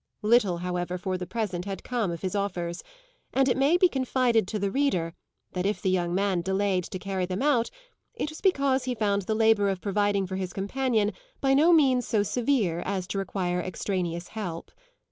[0.23, 2.81] Little, however, for the present, had come of his offers,
[3.35, 5.13] and it may be confided to the reader
[5.53, 7.69] that if the young man delayed to carry them out
[8.15, 12.07] it was because he found the labour of providing for his companion by no means
[12.07, 14.71] so severe as to require extraneous help.